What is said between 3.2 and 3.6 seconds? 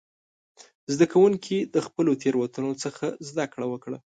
زده